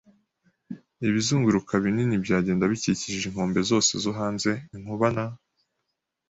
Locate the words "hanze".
4.19-4.51